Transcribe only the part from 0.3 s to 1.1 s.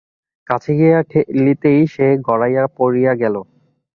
কাছে গিয়া